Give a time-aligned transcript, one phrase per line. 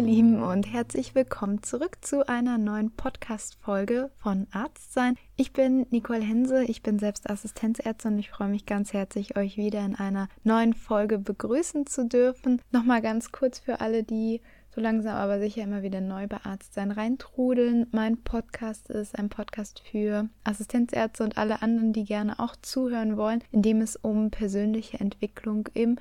[0.00, 5.16] ihr Lieben und herzlich willkommen zurück zu einer neuen Podcast-Folge von Arztsein.
[5.36, 9.58] Ich bin Nicole Hense, ich bin selbst Assistenzärztin und ich freue mich ganz herzlich, euch
[9.58, 12.62] wieder in einer neuen Folge begrüßen zu dürfen.
[12.72, 14.40] Nochmal ganz kurz für alle, die
[14.74, 17.86] so langsam aber sicher immer wieder neu bei Arztsein reintrudeln.
[17.90, 23.44] Mein Podcast ist ein Podcast für Assistenzärzte und alle anderen, die gerne auch zuhören wollen,
[23.52, 25.98] in dem es um persönliche Entwicklung im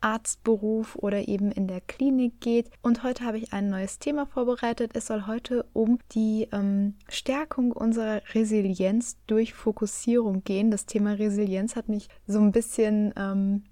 [0.00, 2.70] Arztberuf oder eben in der Klinik geht.
[2.82, 4.92] Und heute habe ich ein neues Thema vorbereitet.
[4.94, 10.70] Es soll heute um die ähm, Stärkung unserer Resilienz durch Fokussierung gehen.
[10.70, 13.64] Das Thema Resilienz hat mich so ein bisschen ähm,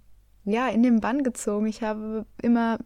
[0.44, 1.66] ja in den Bann gezogen.
[1.66, 2.78] Ich habe immer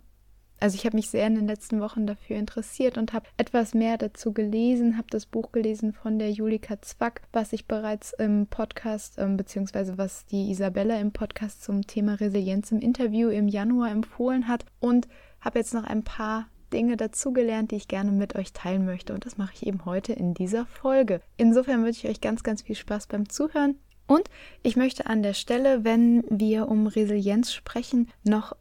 [0.60, 3.98] also ich habe mich sehr in den letzten Wochen dafür interessiert und habe etwas mehr
[3.98, 9.14] dazu gelesen, habe das Buch gelesen von der Julika Zwack, was ich bereits im Podcast,
[9.18, 14.48] ähm, beziehungsweise was die Isabella im Podcast zum Thema Resilienz im Interview im Januar empfohlen
[14.48, 15.08] hat und
[15.40, 19.12] habe jetzt noch ein paar Dinge dazugelernt, die ich gerne mit euch teilen möchte.
[19.14, 21.20] Und das mache ich eben heute in dieser Folge.
[21.36, 23.76] Insofern wünsche ich euch ganz, ganz viel Spaß beim Zuhören.
[24.06, 24.28] Und
[24.62, 28.56] ich möchte an der Stelle, wenn wir um Resilienz sprechen, noch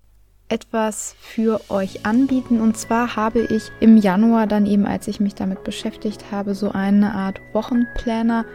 [0.49, 2.59] etwas für euch anbieten.
[2.59, 6.71] Und zwar habe ich im Januar dann eben, als ich mich damit beschäftigt habe, so
[6.71, 8.45] eine Art Wochenplaner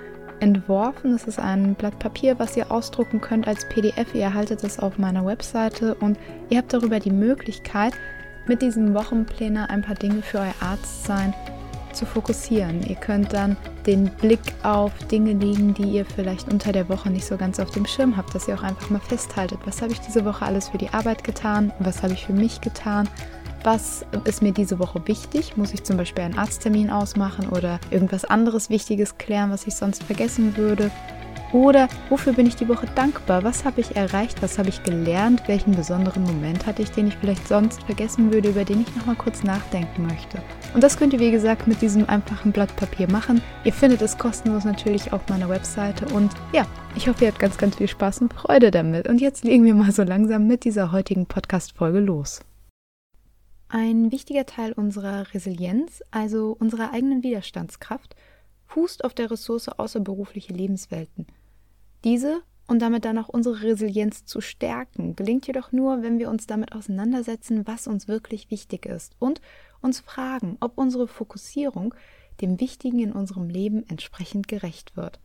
[0.40, 1.14] entworfen.
[1.14, 4.14] Es ist ein Blatt Papier, was ihr ausdrucken könnt als PDF.
[4.14, 6.18] Ihr erhaltet es auf meiner Webseite und
[6.50, 7.94] ihr habt darüber die Möglichkeit,
[8.46, 11.32] mit diesem Wochenplaner ein paar Dinge für euer Arztsein
[11.92, 12.82] zu fokussieren.
[12.82, 13.56] Ihr könnt dann
[13.86, 17.70] den Blick auf Dinge legen, die ihr vielleicht unter der Woche nicht so ganz auf
[17.70, 20.68] dem Schirm habt, dass ihr auch einfach mal festhaltet, was habe ich diese Woche alles
[20.68, 23.08] für die Arbeit getan, was habe ich für mich getan,
[23.62, 28.24] was ist mir diese Woche wichtig, muss ich zum Beispiel einen Arzttermin ausmachen oder irgendwas
[28.24, 30.90] anderes Wichtiges klären, was ich sonst vergessen würde
[31.54, 33.44] oder wofür bin ich die Woche dankbar?
[33.44, 34.42] Was habe ich erreicht?
[34.42, 35.44] Was habe ich gelernt?
[35.46, 39.14] Welchen besonderen Moment hatte ich, den ich vielleicht sonst vergessen würde, über den ich nochmal
[39.14, 40.42] kurz nachdenken möchte?
[40.74, 43.40] Und das könnt ihr, wie gesagt, mit diesem einfachen Blatt Papier machen.
[43.62, 46.12] Ihr findet es kostenlos natürlich auf meiner Webseite.
[46.12, 46.66] Und ja,
[46.96, 49.06] ich hoffe, ihr habt ganz, ganz viel Spaß und Freude damit.
[49.06, 52.40] Und jetzt legen wir mal so langsam mit dieser heutigen Podcast-Folge los.
[53.68, 58.16] Ein wichtiger Teil unserer Resilienz, also unserer eigenen Widerstandskraft,
[58.66, 61.28] fußt auf der Ressource außerberufliche Lebenswelten–
[62.04, 66.46] diese und damit dann auch unsere Resilienz zu stärken, gelingt jedoch nur, wenn wir uns
[66.46, 69.40] damit auseinandersetzen, was uns wirklich wichtig ist und
[69.80, 71.94] uns fragen, ob unsere Fokussierung
[72.40, 75.20] dem Wichtigen in unserem Leben entsprechend gerecht wird.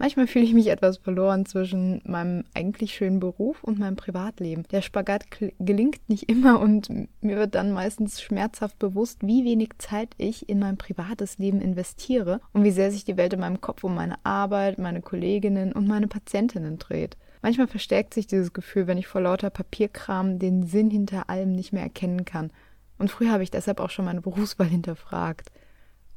[0.00, 4.62] Manchmal fühle ich mich etwas verloren zwischen meinem eigentlich schönen Beruf und meinem Privatleben.
[4.70, 5.26] Der Spagat
[5.58, 6.88] gelingt nicht immer und
[7.20, 12.40] mir wird dann meistens schmerzhaft bewusst, wie wenig Zeit ich in mein privates Leben investiere
[12.52, 15.88] und wie sehr sich die Welt in meinem Kopf um meine Arbeit, meine Kolleginnen und
[15.88, 17.16] meine Patientinnen dreht.
[17.42, 21.72] Manchmal verstärkt sich dieses Gefühl, wenn ich vor lauter Papierkram den Sinn hinter allem nicht
[21.72, 22.52] mehr erkennen kann.
[22.98, 25.50] Und früher habe ich deshalb auch schon meine Berufswahl hinterfragt.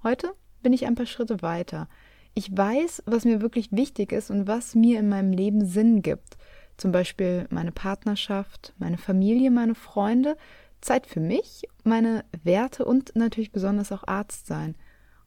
[0.03, 1.87] Heute bin ich ein paar Schritte weiter.
[2.33, 6.37] Ich weiß, was mir wirklich wichtig ist und was mir in meinem Leben Sinn gibt.
[6.77, 10.37] Zum Beispiel meine Partnerschaft, meine Familie, meine Freunde,
[10.79, 14.75] Zeit für mich, meine Werte und natürlich besonders auch Arzt sein.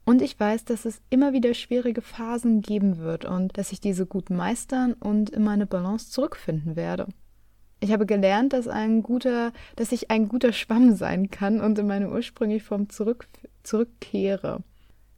[0.04, 4.04] Und ich weiß, dass es immer wieder schwierige Phasen geben wird und dass ich diese
[4.06, 7.06] gut meistern und in meine Balance zurückfinden werde.
[7.80, 11.86] Ich habe gelernt, dass ein guter, dass ich ein guter Schwamm sein kann und in
[11.86, 13.26] meine ursprüngliche Form zurück,
[13.62, 14.62] zurückkehre.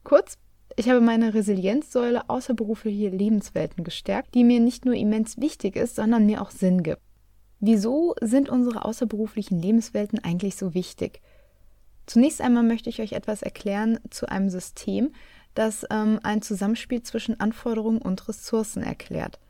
[0.04, 0.38] Kurz,
[0.76, 6.26] ich habe meine Resilienzsäule außerberufliche Lebenswelten gestärkt, die mir nicht nur immens wichtig ist, sondern
[6.26, 7.00] mir auch Sinn gibt.
[7.60, 11.22] Wieso sind unsere außerberuflichen Lebenswelten eigentlich so wichtig?
[12.04, 15.12] Zunächst einmal möchte ich euch etwas erklären zu einem System,
[15.54, 19.40] das ähm, ein Zusammenspiel zwischen Anforderungen und Ressourcen erklärt.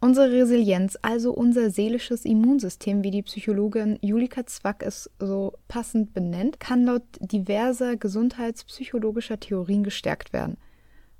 [0.00, 6.60] Unsere Resilienz, also unser seelisches Immunsystem, wie die Psychologin Julika Zwack es so passend benennt,
[6.60, 10.56] kann laut diverser gesundheitspsychologischer Theorien gestärkt werden.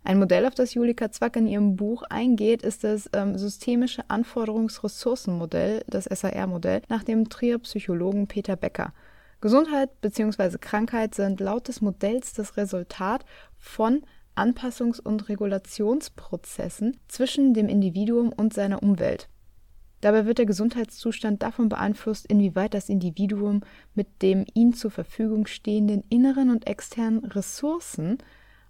[0.04, 5.82] Ein Modell, auf das Julika Zwack in ihrem Buch eingeht, ist das ähm, systemische Anforderungsressourcenmodell,
[5.88, 8.92] das SAR-Modell, nach dem Trier-Psychologen Peter Becker.
[9.40, 10.56] Gesundheit bzw.
[10.58, 13.24] Krankheit sind laut des Modells das Resultat
[13.58, 14.02] von
[14.38, 19.29] Anpassungs- und Regulationsprozessen zwischen dem Individuum und seiner Umwelt.
[20.00, 23.62] Dabei wird der Gesundheitszustand davon beeinflusst, inwieweit das Individuum
[23.94, 28.19] mit dem ihm zur Verfügung stehenden inneren und externen Ressourcen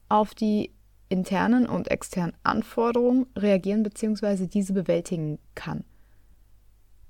[0.09, 0.73] auf die
[1.11, 4.47] internen und externen Anforderungen reagieren bzw.
[4.47, 5.85] diese bewältigen kann.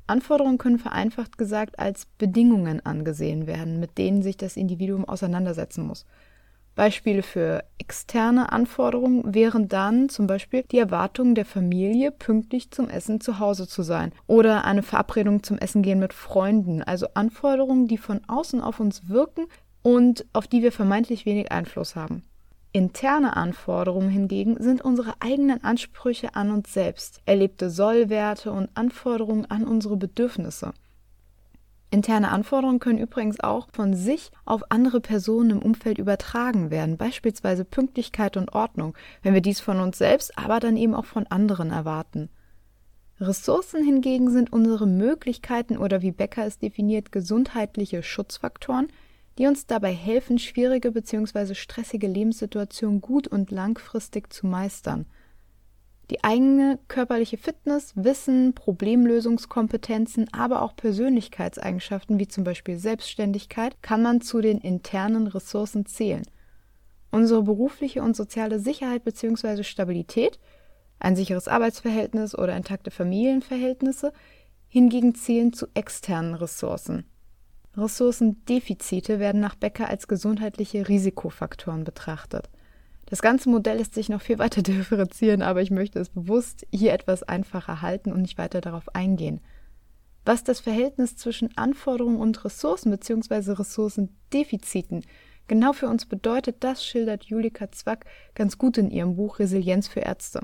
[0.08, 6.06] Anforderungen können vereinfacht gesagt als Bedingungen angesehen werden, mit denen sich das Individuum auseinandersetzen muss.
[6.78, 13.20] Beispiele für externe Anforderungen wären dann zum Beispiel die Erwartung der Familie, pünktlich zum Essen
[13.20, 17.98] zu Hause zu sein oder eine Verabredung zum Essen gehen mit Freunden, also Anforderungen, die
[17.98, 19.46] von außen auf uns wirken
[19.82, 22.22] und auf die wir vermeintlich wenig Einfluss haben.
[22.70, 29.66] Interne Anforderungen hingegen sind unsere eigenen Ansprüche an uns selbst, erlebte Sollwerte und Anforderungen an
[29.66, 30.74] unsere Bedürfnisse.
[31.90, 37.64] Interne Anforderungen können übrigens auch von sich auf andere Personen im Umfeld übertragen werden, beispielsweise
[37.64, 41.70] Pünktlichkeit und Ordnung, wenn wir dies von uns selbst, aber dann eben auch von anderen
[41.70, 42.28] erwarten.
[43.20, 48.88] Ressourcen hingegen sind unsere Möglichkeiten oder wie Becker es definiert, gesundheitliche Schutzfaktoren,
[49.38, 51.54] die uns dabei helfen, schwierige bzw.
[51.54, 55.06] stressige Lebenssituationen gut und langfristig zu meistern–
[56.10, 64.20] die eigene körperliche Fitness, Wissen, Problemlösungskompetenzen, aber auch Persönlichkeitseigenschaften wie zum Beispiel Selbstständigkeit kann man
[64.20, 66.22] zu den internen Ressourcen zählen.
[67.10, 69.62] Unsere berufliche und soziale Sicherheit bzw.
[69.62, 70.38] Stabilität,
[70.98, 74.12] ein sicheres Arbeitsverhältnis oder intakte Familienverhältnisse
[74.66, 77.04] hingegen zählen zu externen Ressourcen.
[77.76, 82.50] Ressourcendefizite werden nach Becker als gesundheitliche Risikofaktoren betrachtet.
[83.08, 86.92] Das ganze Modell lässt sich noch viel weiter differenzieren, aber ich möchte es bewusst hier
[86.92, 89.40] etwas einfacher halten und nicht weiter darauf eingehen.
[90.24, 93.52] Was das Verhältnis zwischen Anforderungen und Ressourcen bzw.
[93.52, 95.04] Ressourcendefiziten
[95.46, 100.00] genau für uns bedeutet, das schildert Julika Zwack ganz gut in ihrem Buch Resilienz für
[100.00, 100.40] Ärzte.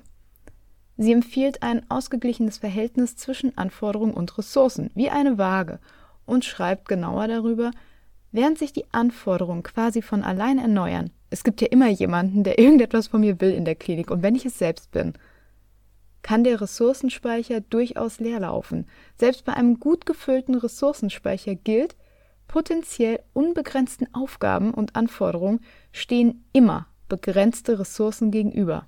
[0.97, 5.81] Sie empfiehlt ein ausgeglichenes Verhältnis zwischen Anforderungen und Ressourcen, wie eine Waage,
[6.25, 7.73] und schreibt genauer darüber,
[8.33, 13.09] während sich die Anforderungen quasi von allein erneuern, es gibt ja immer jemanden, der irgendetwas
[13.09, 14.11] von mir will in der Klinik.
[14.11, 15.15] Und wenn ich es selbst bin,
[16.23, 18.87] kann der Ressourcenspeicher durchaus leer laufen.
[19.19, 21.97] Selbst bei einem gut gefüllten Ressourcenspeicher gilt,
[22.47, 25.61] potenziell unbegrenzten Aufgaben und Anforderungen
[25.91, 28.87] stehen immer begrenzte Ressourcen gegenüber.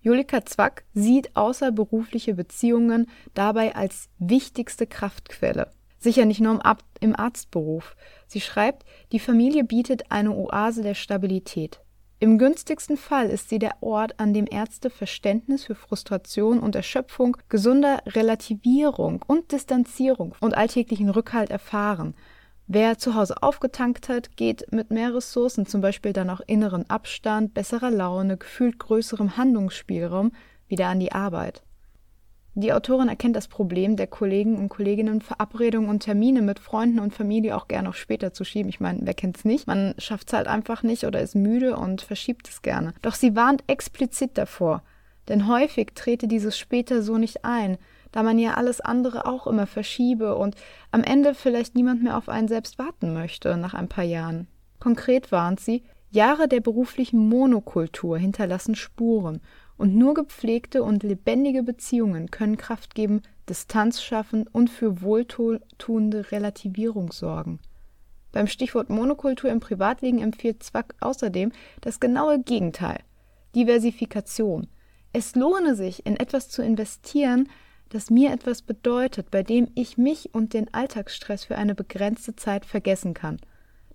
[0.00, 5.70] Julika Zwack sieht außerberufliche Beziehungen dabei als wichtigste Kraftquelle.
[5.98, 6.60] Sicher nicht nur
[7.00, 7.96] im, Arztberuf.
[8.28, 11.80] Sie schreibt, die Familie bietet eine Oase der Stabilität.
[12.20, 17.36] Im günstigsten Fall ist sie der Ort, an dem Ärzte Verständnis für Frustration und Erschöpfung,
[17.48, 22.14] gesunder Relativierung und Distanzierung und alltäglichen Rückhalt erfahren.
[22.66, 27.54] Wer zu Hause aufgetankt hat, geht mit mehr Ressourcen, zum Beispiel dann auch inneren Abstand,
[27.54, 30.32] besserer Laune, gefühlt größerem Handlungsspielraum,
[30.66, 31.62] wieder an die Arbeit.
[32.58, 37.14] Die Autorin erkennt das Problem der Kollegen und Kolleginnen, Verabredungen und Termine mit Freunden und
[37.14, 38.68] Familie auch gerne auf später zu schieben.
[38.68, 39.68] Ich meine, wer kennt's nicht?
[39.68, 42.94] Man schafft's halt einfach nicht oder ist müde und verschiebt es gerne.
[43.00, 44.82] Doch sie warnt explizit davor,
[45.28, 47.78] denn häufig trete dieses später so nicht ein,
[48.10, 50.56] da man ja alles andere auch immer verschiebe und
[50.90, 54.48] am Ende vielleicht niemand mehr auf einen selbst warten möchte nach ein paar Jahren.
[54.80, 59.42] Konkret warnt sie, Jahre der beruflichen Monokultur hinterlassen Spuren
[59.78, 67.12] und nur gepflegte und lebendige Beziehungen können Kraft geben, Distanz schaffen und für wohltuende Relativierung
[67.12, 67.60] sorgen.
[68.32, 72.98] Beim Stichwort Monokultur im Privatleben empfiehlt Zwack außerdem das genaue Gegenteil,
[73.54, 74.66] Diversifikation.
[75.12, 77.48] Es lohne sich, in etwas zu investieren,
[77.88, 82.66] das mir etwas bedeutet, bei dem ich mich und den Alltagsstress für eine begrenzte Zeit
[82.66, 83.38] vergessen kann.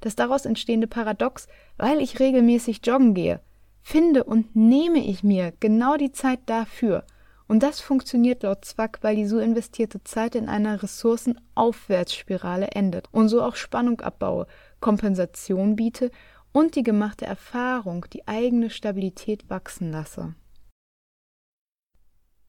[0.01, 1.47] Das daraus entstehende Paradox,
[1.77, 3.39] weil ich regelmäßig joggen gehe,
[3.83, 7.05] finde und nehme ich mir genau die Zeit dafür.
[7.47, 13.27] Und das funktioniert laut Zwack, weil die so investierte Zeit in einer Ressourcenaufwärtsspirale endet und
[13.27, 14.47] so auch Spannung abbaue,
[14.79, 16.09] Kompensation biete
[16.53, 20.33] und die gemachte Erfahrung, die eigene Stabilität wachsen lasse.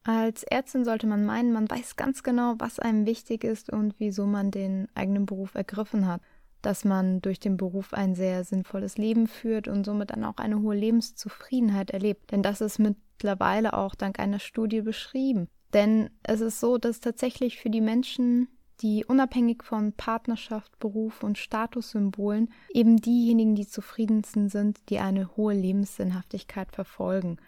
[0.05, 4.27] Als Ärztin sollte man meinen, man weiß ganz genau, was einem wichtig ist und wieso
[4.27, 6.21] man den eigenen Beruf ergriffen hat
[6.65, 10.61] dass man durch den Beruf ein sehr sinnvolles Leben führt und somit dann auch eine
[10.61, 12.31] hohe Lebenszufriedenheit erlebt.
[12.31, 15.49] Denn das ist mittlerweile auch dank einer Studie beschrieben.
[15.73, 18.49] Denn es ist so, dass tatsächlich für die Menschen,
[18.81, 25.55] die unabhängig von Partnerschaft, Beruf und Statussymbolen eben diejenigen, die zufriedensten sind, die eine hohe
[25.55, 27.39] Lebenssinnhaftigkeit verfolgen.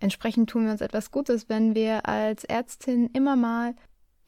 [0.00, 3.74] Entsprechend tun wir uns etwas Gutes, wenn wir als Ärztin immer mal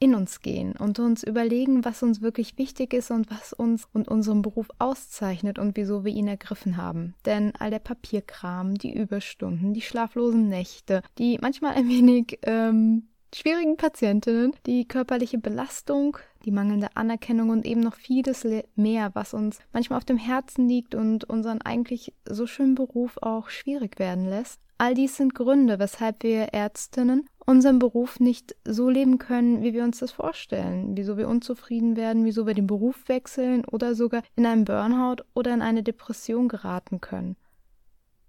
[0.03, 4.09] in uns gehen und uns überlegen, was uns wirklich wichtig ist und was uns und
[4.09, 7.15] unseren Beruf auszeichnet und wieso wir ihn ergriffen haben.
[7.25, 13.77] Denn all der Papierkram, die Überstunden, die schlaflosen Nächte, die manchmal ein wenig ähm, schwierigen
[13.77, 18.45] Patientinnen, die körperliche Belastung, die mangelnde Anerkennung und eben noch vieles
[18.75, 23.49] mehr, was uns manchmal auf dem Herzen liegt und unseren eigentlich so schönen Beruf auch
[23.49, 24.59] schwierig werden lässt.
[24.77, 29.83] All dies sind Gründe, weshalb wir Ärztinnen unseren Beruf nicht so leben können, wie wir
[29.83, 34.45] uns das vorstellen, wieso wir unzufrieden werden, wieso wir den Beruf wechseln oder sogar in
[34.45, 37.35] einen Burnout oder in eine Depression geraten können.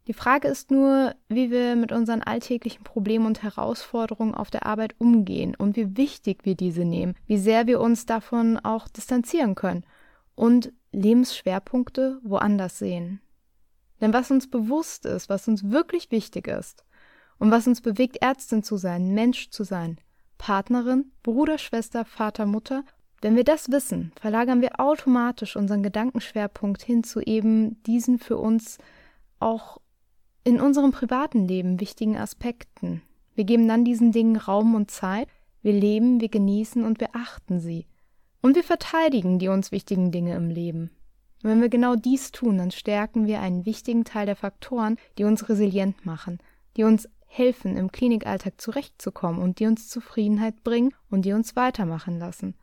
[0.07, 4.95] Die Frage ist nur, wie wir mit unseren alltäglichen Problemen und Herausforderungen auf der Arbeit
[4.99, 9.87] umgehen und wie wichtig wir diese nehmen, wie sehr wir uns davon auch distanzieren können
[10.35, 13.21] und Lebensschwerpunkte woanders sehen.
[14.01, 16.85] Denn was uns bewusst ist, was uns wirklich wichtig ist
[17.45, 19.99] und was uns bewegt, Ärztin zu sein, Mensch zu sein,
[20.39, 22.85] Partnerin, Bruder, Schwester, Vater, Mutter,
[23.21, 28.79] wenn wir das wissen, verlagern wir automatisch unseren Gedankenschwerpunkt hin zu eben diesen für uns
[29.41, 29.77] auch
[30.43, 33.03] in unserem privaten Leben wichtigen Aspekten.
[33.35, 35.29] Wir geben dann diesen Dingen Raum und Zeit,
[35.61, 37.85] wir leben, wir genießen und wir achten sie.
[38.41, 40.93] Und wir verteidigen die uns wichtigen Dinge im Leben.
[41.43, 45.25] Und wenn wir genau dies tun, dann stärken wir einen wichtigen Teil der Faktoren, die
[45.25, 46.39] uns resilient machen,
[46.79, 52.19] die uns helfen, im Klinikalltag zurechtzukommen und die uns Zufriedenheit bringen und die uns weitermachen
[52.19, 52.55] lassen.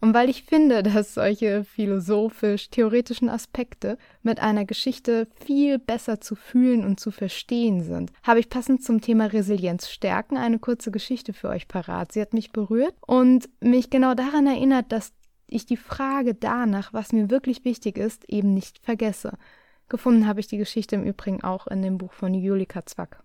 [0.00, 6.84] Und weil ich finde, dass solche philosophisch-theoretischen Aspekte mit einer Geschichte viel besser zu fühlen
[6.84, 11.48] und zu verstehen sind, habe ich passend zum Thema Resilienz stärken eine kurze Geschichte für
[11.48, 12.12] euch parat.
[12.12, 15.12] Sie hat mich berührt und mich genau daran erinnert, dass
[15.48, 19.38] ich die Frage danach, was mir wirklich wichtig ist, eben nicht vergesse.
[19.88, 23.22] Gefunden habe ich die Geschichte im Übrigen auch in dem Buch von Julika Zwack.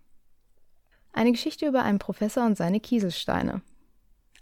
[1.13, 3.61] Eine Geschichte über einen Professor und seine Kieselsteine.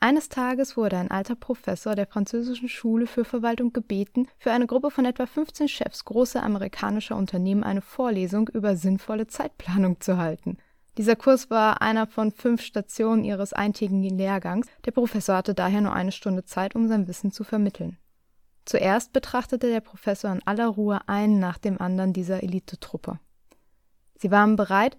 [0.01, 4.91] Eines Tages wurde ein alter Professor der französischen Schule für Verwaltung gebeten, für eine Gruppe
[4.91, 10.57] von etwa 15 Chefs großer amerikanischer Unternehmen eine Vorlesung über sinnvolle Zeitplanung zu halten.
[10.97, 14.67] Dieser Kurs war einer von fünf Stationen ihres eintägigen Lehrgangs.
[14.85, 17.97] Der Professor hatte daher nur eine Stunde Zeit, um sein Wissen zu vermitteln.
[18.65, 23.19] Zuerst betrachtete der Professor in aller Ruhe einen nach dem anderen dieser Elitetruppe.
[24.15, 24.97] Sie waren bereit,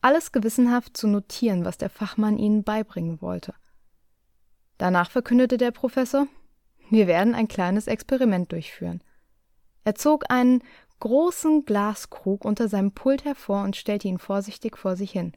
[0.00, 3.54] alles gewissenhaft zu notieren, was der Fachmann ihnen beibringen wollte.
[4.78, 6.26] Danach verkündete der Professor,
[6.88, 9.02] wir werden ein kleines Experiment durchführen.
[9.84, 10.62] Er zog einen
[11.00, 15.32] großen Glaskrug unter seinem Pult hervor und stellte ihn vorsichtig vor sich hin.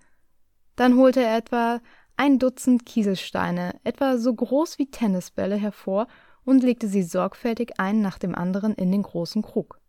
[0.75, 1.81] Dann holte er etwa
[2.17, 6.07] ein Dutzend Kieselsteine, etwa so groß wie Tennisbälle, hervor
[6.45, 9.79] und legte sie sorgfältig einen nach dem anderen in den großen Krug.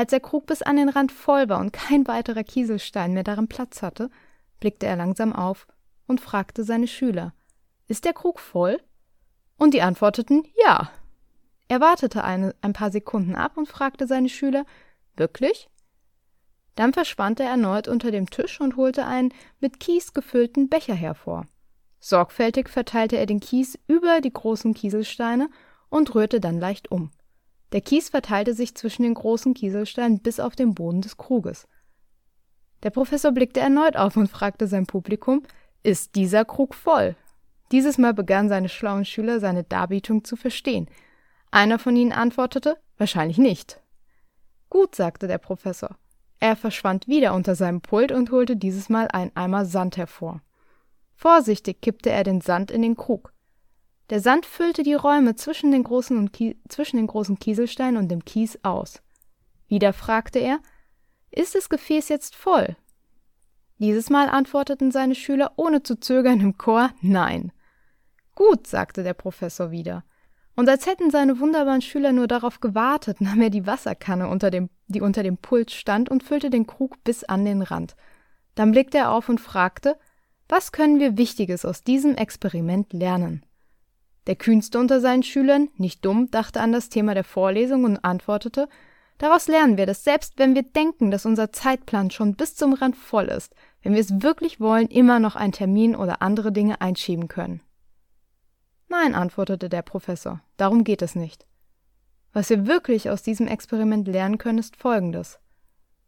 [0.00, 3.48] Als der Krug bis an den Rand voll war und kein weiterer Kieselstein mehr darin
[3.48, 4.08] Platz hatte,
[4.58, 5.66] blickte er langsam auf
[6.06, 7.34] und fragte seine Schüler
[7.86, 8.80] ist der Krug voll?
[9.58, 10.90] Und die antworteten Ja.
[11.68, 14.64] Er wartete eine, ein paar Sekunden ab und fragte seine Schüler
[15.16, 15.68] Wirklich?
[16.76, 21.46] Dann verschwand er erneut unter dem Tisch und holte einen mit Kies gefüllten Becher hervor.
[21.98, 25.50] Sorgfältig verteilte er den Kies über die großen Kieselsteine
[25.90, 27.10] und rührte dann leicht um.
[27.72, 31.68] Der Kies verteilte sich zwischen den großen Kieselsteinen bis auf den Boden des Kruges.
[32.82, 35.42] Der Professor blickte erneut auf und fragte sein Publikum
[35.82, 37.14] Ist dieser Krug voll?
[37.72, 40.88] Dieses Mal begannen seine schlauen Schüler seine Darbietung zu verstehen.
[41.50, 43.80] Einer von ihnen antwortete Wahrscheinlich nicht.
[44.68, 45.96] Gut, sagte der Professor.
[46.38, 50.42] Er verschwand wieder unter seinem Pult und holte dieses Mal einen Eimer Sand hervor.
[51.14, 53.32] Vorsichtig kippte er den Sand in den Krug.
[54.10, 56.36] Der Sand füllte die Räume zwischen den großen, und
[56.68, 59.02] zwischen den großen Kieselsteinen und dem Kies aus.
[59.68, 60.58] Wieder fragte er
[61.30, 62.76] Ist das Gefäß jetzt voll?
[63.78, 67.52] Dieses Mal antworteten seine Schüler ohne zu zögern im Chor Nein.
[68.34, 70.04] Gut, sagte der Professor wieder.
[70.56, 74.70] Und als hätten seine wunderbaren Schüler nur darauf gewartet, nahm er die Wasserkanne, unter dem,
[74.88, 77.94] die unter dem Pult stand, und füllte den Krug bis an den Rand.
[78.56, 79.96] Dann blickte er auf und fragte,
[80.48, 83.46] was können wir Wichtiges aus diesem Experiment lernen?
[84.26, 88.68] Der kühnste unter seinen Schülern, nicht dumm, dachte an das Thema der Vorlesung und antwortete,
[89.20, 92.96] Daraus lernen wir, dass selbst wenn wir denken, dass unser Zeitplan schon bis zum Rand
[92.96, 97.28] voll ist, wenn wir es wirklich wollen, immer noch einen Termin oder andere Dinge einschieben
[97.28, 97.60] können.
[98.88, 101.46] Nein, antwortete der Professor, darum geht es nicht.
[102.32, 105.38] Was wir wirklich aus diesem Experiment lernen können, ist Folgendes.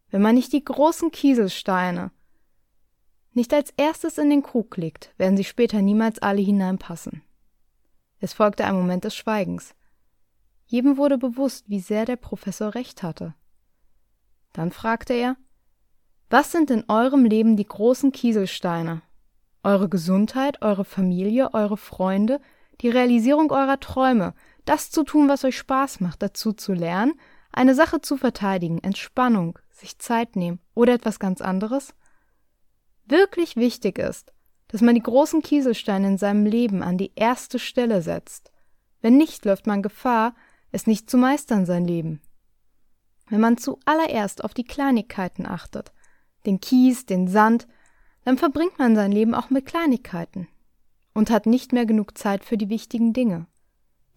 [0.09, 2.09] Wenn man nicht die großen Kieselsteine
[3.33, 7.21] nicht als erstes in den Krug legt, werden sie später niemals alle hineinpassen.
[8.23, 9.75] Es folgte ein Moment des Schweigens.
[10.65, 13.35] Jedem wurde bewusst, wie sehr der Professor recht hatte.
[14.53, 15.35] Dann fragte er,
[16.29, 19.01] was sind in eurem Leben die großen Kieselsteine?
[19.61, 22.39] Eure Gesundheit, eure Familie, eure Freunde,
[22.79, 27.19] die Realisierung eurer Träume, das zu tun, was euch Spaß macht, dazu zu lernen,
[27.51, 31.93] eine Sache zu verteidigen, Entspannung, sich Zeit nehmen oder etwas ganz anderes?
[33.05, 34.31] Wirklich wichtig ist,
[34.73, 38.51] dass man die großen Kieselsteine in seinem Leben an die erste Stelle setzt.
[39.01, 40.33] Wenn nicht, läuft man Gefahr,
[40.71, 42.19] es nicht zu meistern sein Leben.
[43.29, 45.93] Wenn man zuallererst auf die Kleinigkeiten achtet,
[46.47, 47.67] den Kies, den Sand,
[48.25, 50.47] dann verbringt man sein Leben auch mit Kleinigkeiten
[51.13, 53.45] und hat nicht mehr genug Zeit für die wichtigen Dinge.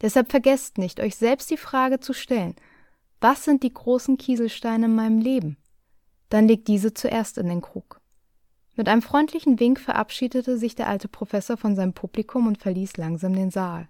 [0.01, 2.57] Deshalb vergesst nicht, euch selbst die Frage zu stellen,
[3.21, 5.59] was sind die großen Kieselsteine in meinem Leben?
[6.29, 8.01] dann leg diese zuerst in den Krug.
[8.77, 13.35] Mit einem freundlichen Wink verabschiedete sich der alte Professor von seinem Publikum und verließ langsam
[13.35, 13.89] den Saal.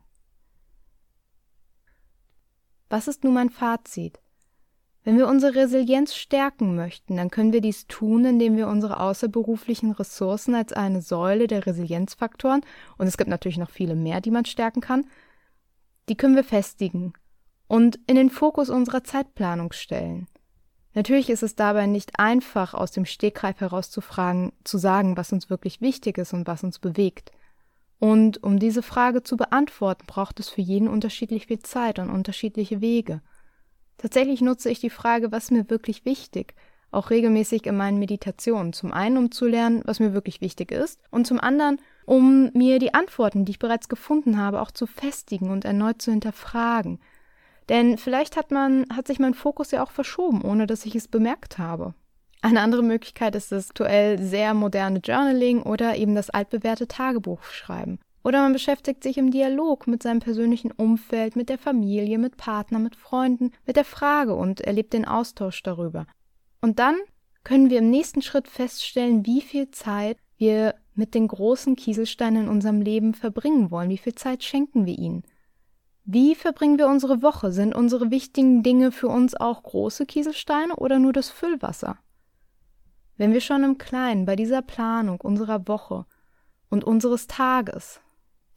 [2.89, 4.21] Was ist nun mein Fazit?
[5.03, 9.93] Wenn wir unsere Resilienz stärken möchten, dann können wir dies tun, indem wir unsere außerberuflichen
[9.93, 12.63] Ressourcen als eine Säule der Resilienzfaktoren,
[12.97, 15.07] und es gibt natürlich noch viele mehr, die man stärken kann,
[16.09, 17.13] die können wir festigen
[17.69, 20.29] und in den Fokus unserer Zeitplanung stellen.
[20.97, 25.31] Natürlich ist es dabei nicht einfach, aus dem Stegreif heraus zu fragen, zu sagen, was
[25.31, 27.33] uns wirklich wichtig ist und was uns bewegt.
[27.99, 32.81] Und um diese Frage zu beantworten, braucht es für jeden unterschiedlich viel Zeit und unterschiedliche
[32.81, 33.21] Wege.
[33.99, 36.55] Tatsächlich nutze ich die Frage, was mir wirklich wichtig,
[36.91, 38.73] auch regelmäßig in meinen Meditationen.
[38.73, 42.79] Zum einen, um zu lernen, was mir wirklich wichtig ist, und zum anderen, um mir
[42.79, 47.01] die Antworten, die ich bereits gefunden habe, auch zu festigen und erneut zu hinterfragen.
[47.69, 51.09] Denn vielleicht hat man, hat sich mein Fokus ja auch verschoben, ohne dass ich es
[51.09, 51.95] bemerkt habe.
[52.43, 57.99] Eine andere Möglichkeit ist das aktuell sehr moderne Journaling oder eben das altbewährte Tagebuchschreiben.
[58.23, 62.83] Oder man beschäftigt sich im Dialog mit seinem persönlichen Umfeld, mit der Familie, mit Partnern,
[62.83, 66.07] mit Freunden, mit der Frage und erlebt den Austausch darüber.
[66.61, 66.97] Und dann
[67.45, 72.49] können wir im nächsten Schritt feststellen, wie viel Zeit wir mit den großen Kieselsteinen in
[72.49, 75.23] unserem Leben verbringen wollen, wie viel Zeit schenken wir ihnen.
[76.09, 77.51] Wie verbringen wir unsere Woche?
[77.51, 81.99] Sind unsere wichtigen Dinge für uns auch große Kieselsteine oder nur das Füllwasser?
[83.17, 86.07] Wenn wir schon im Kleinen bei dieser Planung unserer Woche
[86.71, 88.01] und unseres Tages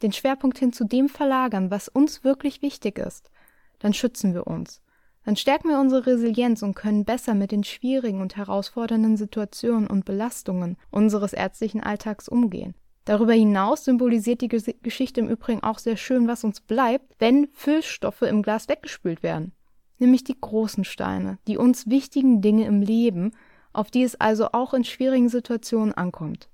[0.04, 3.32] den Schwerpunkt hin zu dem verlagern, was uns wirklich wichtig ist,
[3.80, 4.84] dann schützen wir uns.
[5.26, 10.06] Dann stärken wir unsere Resilienz und können besser mit den schwierigen und herausfordernden Situationen und
[10.06, 12.76] Belastungen unseres ärztlichen Alltags umgehen.
[13.10, 18.22] Darüber hinaus symbolisiert die Geschichte im Übrigen auch sehr schön, was uns bleibt, wenn Füllstoffe
[18.22, 19.52] im Glas weggespült werden.
[19.98, 23.32] Nämlich die großen Steine, die uns wichtigen Dinge im Leben,
[23.74, 26.50] auf die es also auch in schwierigen Situationen ankommt.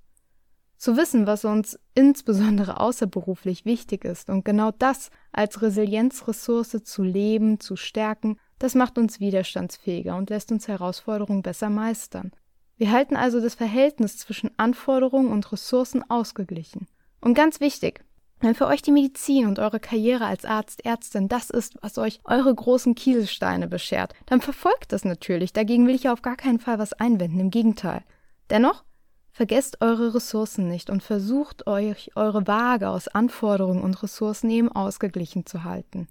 [0.77, 7.60] Zu wissen, was uns insbesondere außerberuflich wichtig ist und genau das als Resilienzressource zu leben,
[7.60, 12.32] zu stärken, das macht uns widerstandsfähiger und lässt uns Herausforderungen besser meistern.
[12.77, 16.88] Wir halten also das Verhältnis zwischen Anforderungen und Ressourcen ausgeglichen.
[17.21, 18.03] Und ganz wichtig,
[18.41, 22.19] wenn für euch die Medizin und eure Karriere als Arzt, Ärztin das ist, was euch
[22.25, 25.53] eure großen Kieselsteine beschert, dann verfolgt das natürlich.
[25.53, 28.03] Dagegen will ich ja auf gar keinen Fall was einwenden, im Gegenteil.
[28.49, 28.83] Dennoch,
[29.31, 35.45] vergesst eure Ressourcen nicht und versucht euch eure Waage aus Anforderungen und Ressourcen eben ausgeglichen
[35.45, 36.07] zu halten.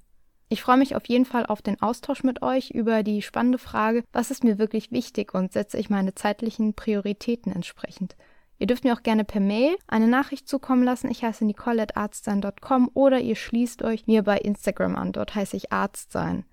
[0.49, 4.05] Ich freue mich auf jeden Fall auf den Austausch mit euch über die spannende Frage,
[4.13, 8.17] was ist mir wirklich wichtig und setze ich meine zeitlichen Prioritäten entsprechend.
[8.59, 11.11] Ihr dürft mir auch gerne per Mail eine Nachricht zukommen lassen.
[11.11, 15.13] Ich heiße nicole.arztsein.com oder ihr schließt euch mir bei Instagram an.
[15.13, 16.45] Dort heiße ich Arztsein.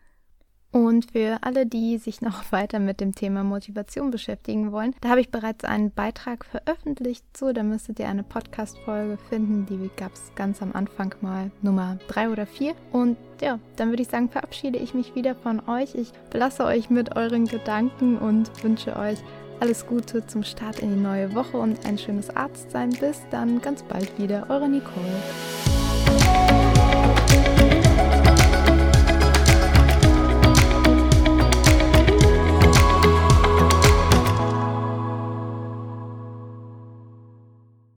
[0.71, 5.21] Und für alle, die sich noch weiter mit dem Thema Motivation beschäftigen wollen, da habe
[5.21, 7.53] ich bereits einen Beitrag veröffentlicht zu.
[7.53, 9.65] Da müsstet ihr eine Podcast-Folge finden.
[9.65, 12.73] Die gab es ganz am Anfang mal Nummer drei oder vier.
[12.91, 15.95] Und ja, dann würde ich sagen, verabschiede ich mich wieder von euch.
[15.95, 19.19] Ich belasse euch mit euren Gedanken und wünsche euch
[19.59, 22.89] alles Gute zum Start in die neue Woche und ein schönes Arztsein.
[22.91, 24.47] Bis dann ganz bald wieder.
[24.49, 25.70] Eure Nicole.